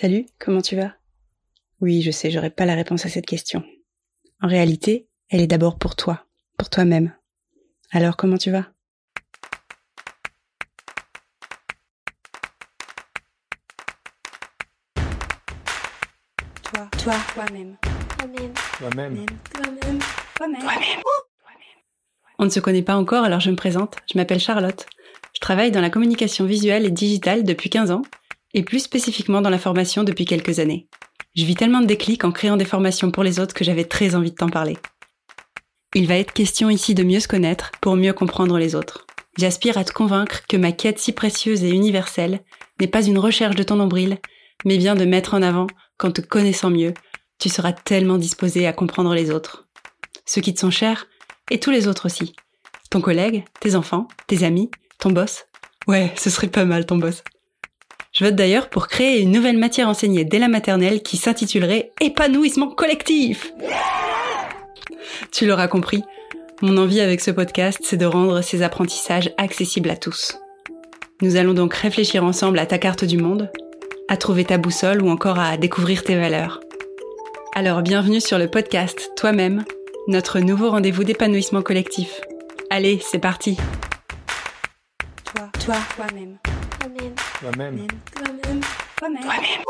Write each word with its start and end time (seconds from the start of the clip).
Salut, 0.00 0.24
comment 0.38 0.62
tu 0.62 0.76
vas? 0.76 0.94
Oui, 1.82 2.00
je 2.00 2.10
sais, 2.10 2.30
j'aurais 2.30 2.48
pas 2.48 2.64
la 2.64 2.74
réponse 2.74 3.04
à 3.04 3.10
cette 3.10 3.26
question. 3.26 3.62
En 4.40 4.48
réalité, 4.48 5.10
elle 5.28 5.42
est 5.42 5.46
d'abord 5.46 5.78
pour 5.78 5.94
toi, 5.94 6.24
pour 6.56 6.70
toi-même. 6.70 7.14
Alors 7.90 8.16
comment 8.16 8.38
tu 8.38 8.50
vas? 8.50 8.64
Toi, 16.62 16.88
toi, 16.96 17.14
toi-même. 17.34 17.76
Toi-même. 18.16 18.54
Toi-même. 18.78 19.26
Toi-même. 19.52 19.98
Toi-même. 20.34 21.02
On 22.38 22.46
ne 22.46 22.50
se 22.50 22.60
connaît 22.60 22.80
pas 22.80 22.96
encore, 22.96 23.24
alors 23.24 23.40
je 23.40 23.50
me 23.50 23.56
présente. 23.56 23.96
Je 24.10 24.16
m'appelle 24.16 24.40
Charlotte. 24.40 24.86
Je 25.34 25.40
travaille 25.40 25.72
dans 25.72 25.82
la 25.82 25.90
communication 25.90 26.46
visuelle 26.46 26.86
et 26.86 26.90
digitale 26.90 27.44
depuis 27.44 27.68
15 27.68 27.90
ans, 27.90 28.00
et 28.54 28.62
plus 28.62 28.80
spécifiquement 28.80 29.40
dans 29.40 29.50
la 29.50 29.58
formation 29.58 30.04
depuis 30.04 30.24
quelques 30.24 30.58
années. 30.58 30.88
Je 31.36 31.44
vis 31.44 31.54
tellement 31.54 31.80
de 31.80 31.86
déclics 31.86 32.24
en 32.24 32.32
créant 32.32 32.56
des 32.56 32.64
formations 32.64 33.10
pour 33.10 33.22
les 33.22 33.38
autres 33.38 33.54
que 33.54 33.64
j'avais 33.64 33.84
très 33.84 34.14
envie 34.14 34.32
de 34.32 34.36
t'en 34.36 34.48
parler. 34.48 34.76
Il 35.94 36.06
va 36.06 36.16
être 36.16 36.32
question 36.32 36.70
ici 36.70 36.94
de 36.94 37.02
mieux 37.02 37.20
se 37.20 37.28
connaître 37.28 37.72
pour 37.80 37.96
mieux 37.96 38.12
comprendre 38.12 38.58
les 38.58 38.74
autres. 38.74 39.06
J'aspire 39.38 39.78
à 39.78 39.84
te 39.84 39.92
convaincre 39.92 40.42
que 40.48 40.56
ma 40.56 40.72
quête 40.72 40.98
si 40.98 41.12
précieuse 41.12 41.62
et 41.62 41.70
universelle 41.70 42.40
n'est 42.80 42.86
pas 42.86 43.04
une 43.04 43.18
recherche 43.18 43.56
de 43.56 43.62
ton 43.62 43.76
nombril, 43.76 44.18
mais 44.64 44.78
bien 44.78 44.94
de 44.94 45.04
mettre 45.04 45.34
en 45.34 45.42
avant 45.42 45.66
qu'en 45.98 46.10
te 46.10 46.20
connaissant 46.20 46.70
mieux, 46.70 46.94
tu 47.38 47.48
seras 47.48 47.72
tellement 47.72 48.18
disposé 48.18 48.66
à 48.66 48.72
comprendre 48.72 49.14
les 49.14 49.30
autres. 49.30 49.66
Ceux 50.26 50.40
qui 50.40 50.54
te 50.54 50.60
sont 50.60 50.70
chers, 50.70 51.06
et 51.50 51.58
tous 51.58 51.70
les 51.70 51.88
autres 51.88 52.06
aussi. 52.06 52.34
Ton 52.90 53.00
collègue, 53.00 53.44
tes 53.60 53.74
enfants, 53.74 54.08
tes 54.26 54.44
amis, 54.44 54.70
ton 54.98 55.10
boss. 55.10 55.46
Ouais, 55.86 56.12
ce 56.16 56.30
serait 56.30 56.48
pas 56.48 56.64
mal 56.64 56.86
ton 56.86 56.96
boss. 56.96 57.22
Je 58.20 58.26
vote 58.26 58.34
d'ailleurs 58.34 58.68
pour 58.68 58.86
créer 58.86 59.22
une 59.22 59.30
nouvelle 59.30 59.56
matière 59.56 59.88
enseignée 59.88 60.26
dès 60.26 60.38
la 60.38 60.48
maternelle 60.48 61.00
qui 61.00 61.16
s'intitulerait 61.16 61.90
Épanouissement 62.02 62.68
collectif. 62.68 63.54
Tu 65.32 65.46
l'auras 65.46 65.68
compris, 65.68 66.02
mon 66.60 66.76
envie 66.76 67.00
avec 67.00 67.22
ce 67.22 67.30
podcast, 67.30 67.78
c'est 67.82 67.96
de 67.96 68.04
rendre 68.04 68.42
ces 68.42 68.60
apprentissages 68.60 69.32
accessibles 69.38 69.88
à 69.88 69.96
tous. 69.96 70.36
Nous 71.22 71.36
allons 71.36 71.54
donc 71.54 71.72
réfléchir 71.72 72.22
ensemble 72.22 72.58
à 72.58 72.66
ta 72.66 72.76
carte 72.76 73.06
du 73.06 73.16
monde, 73.16 73.50
à 74.08 74.18
trouver 74.18 74.44
ta 74.44 74.58
boussole 74.58 75.00
ou 75.00 75.08
encore 75.08 75.38
à 75.38 75.56
découvrir 75.56 76.04
tes 76.04 76.16
valeurs. 76.16 76.60
Alors 77.54 77.80
bienvenue 77.80 78.20
sur 78.20 78.38
le 78.38 78.48
podcast 78.48 79.12
Toi-même, 79.16 79.64
notre 80.08 80.40
nouveau 80.40 80.68
rendez-vous 80.68 81.04
d'épanouissement 81.04 81.62
collectif. 81.62 82.20
Allez, 82.68 83.00
c'est 83.02 83.18
parti. 83.18 83.56
Toi, 85.24 85.48
toi, 85.64 85.76
toi-même. 85.96 86.36
Toi-même. 86.80 87.14
Toi-même. 87.40 87.86
Toi-même. 88.14 88.60
Toi-même. 88.96 89.22
Toi-même. 89.22 89.64